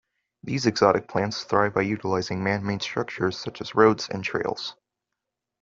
These 0.41 0.65
exotic 0.65 1.07
plants 1.07 1.43
thrive 1.43 1.75
by 1.75 1.81
utilizing 1.83 2.43
manmade 2.43 2.81
structures 2.81 3.37
such 3.37 3.61
as 3.61 3.75
roads 3.75 4.09
and 4.09 4.23
trails. 4.23 4.75